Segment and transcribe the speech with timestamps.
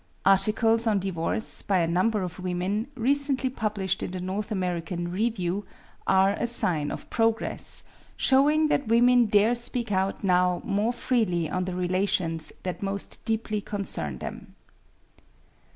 [0.25, 5.63] Articles on divorce, by a number of women, recently published in the North American Review,
[6.07, 7.83] are a sign of progress,
[8.17, 13.61] showing that women dare speak out now more freely on the relations that most deeply
[13.61, 14.55] concern them.